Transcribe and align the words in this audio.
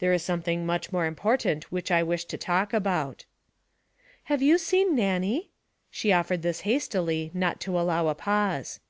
There 0.00 0.12
is 0.12 0.22
something 0.22 0.66
much 0.66 0.92
more 0.92 1.06
important 1.06 1.72
which 1.72 1.90
I 1.90 2.02
wish 2.02 2.26
to 2.26 2.36
talk 2.36 2.74
about.' 2.74 3.24
'Have 4.24 4.42
you 4.42 4.58
seen 4.58 4.94
Nannie?' 4.94 5.50
She 5.90 6.12
offered 6.12 6.42
this 6.42 6.60
hastily, 6.68 7.30
not 7.32 7.58
to 7.60 7.80
allow 7.80 8.08
a 8.08 8.14
pause. 8.14 8.80